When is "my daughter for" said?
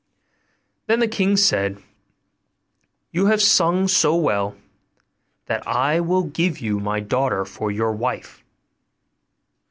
6.79-7.69